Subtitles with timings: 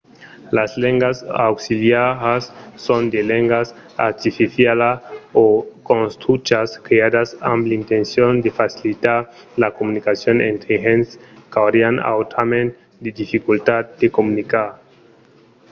[0.57, 1.17] las lengas
[1.49, 2.43] auxiliaras
[2.85, 3.67] son de lengas
[4.09, 4.97] artificialas
[5.41, 5.43] o
[5.91, 9.19] construchas creadas amb l'intencion de facilitar
[9.61, 11.09] la comunicacion entre de gents
[11.53, 12.69] qu’aurián autrament
[13.03, 14.69] de dificultats per comunicar